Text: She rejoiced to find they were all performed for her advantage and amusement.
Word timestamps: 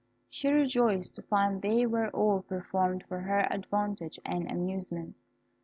She 0.31 0.49
rejoiced 0.51 1.13
to 1.13 1.21
find 1.21 1.61
they 1.61 1.85
were 1.85 2.07
all 2.09 2.41
performed 2.41 3.03
for 3.07 3.19
her 3.19 3.41
advantage 3.51 4.17
and 4.25 4.49
amusement. 4.51 5.19